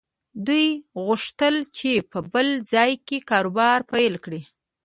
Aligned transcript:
دوی 0.47 0.65
غوښتل 1.05 1.55
چې 1.77 1.91
په 2.11 2.19
بل 2.33 2.47
ځای 2.73 2.91
کې 3.07 3.17
کاروبار 3.29 3.79
پيل 3.93 4.13
کړي. 4.25 4.41